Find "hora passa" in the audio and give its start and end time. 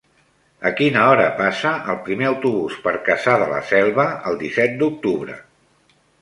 1.09-1.73